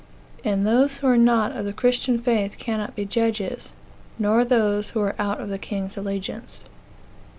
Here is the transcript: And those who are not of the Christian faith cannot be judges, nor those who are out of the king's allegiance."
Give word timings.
And 0.43 0.65
those 0.65 0.97
who 0.97 1.05
are 1.07 1.15
not 1.15 1.55
of 1.55 1.63
the 1.63 1.73
Christian 1.73 2.17
faith 2.17 2.57
cannot 2.57 2.95
be 2.95 3.05
judges, 3.05 3.69
nor 4.17 4.43
those 4.43 4.89
who 4.89 4.99
are 4.99 5.15
out 5.19 5.39
of 5.39 5.49
the 5.49 5.59
king's 5.59 5.95
allegiance." 5.95 6.63